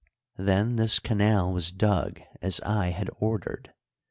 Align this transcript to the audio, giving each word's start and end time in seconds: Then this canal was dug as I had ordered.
Then 0.39 0.77
this 0.77 0.97
canal 0.97 1.53
was 1.53 1.71
dug 1.71 2.21
as 2.41 2.59
I 2.61 2.87
had 2.89 3.11
ordered. 3.19 3.71